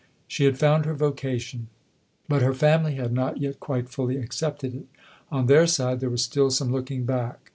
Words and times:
She 0.27 0.45
had 0.45 0.57
found 0.57 0.85
her 0.85 0.95
vocation. 0.95 1.67
But 2.27 2.41
her 2.41 2.55
family 2.55 2.95
had 2.95 3.13
not 3.13 3.37
yet 3.39 3.59
quite 3.59 3.87
fully 3.87 4.17
accepted 4.17 4.73
it. 4.73 4.87
On 5.31 5.45
their 5.45 5.67
side 5.67 5.99
there 5.99 6.09
was 6.09 6.23
still 6.23 6.49
some 6.49 6.71
looking 6.71 7.05
back. 7.05 7.49